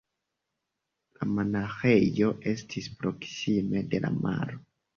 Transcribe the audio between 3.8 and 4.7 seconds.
de la maro.